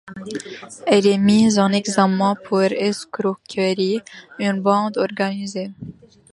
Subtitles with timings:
[0.87, 3.99] Elle est mise en examen pour escroquerie
[4.39, 5.73] en bande organisée.